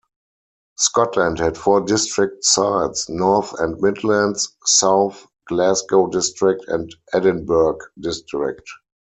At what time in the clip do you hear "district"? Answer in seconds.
1.81-2.43, 6.07-6.65, 7.99-8.63